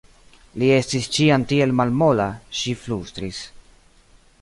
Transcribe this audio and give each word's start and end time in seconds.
Li 0.63 0.69
estis 0.77 1.09
ĉiam 1.17 1.45
tiel 1.53 1.75
malmola, 1.81 2.27
ŝi 2.63 2.77
flustris. 2.87 3.47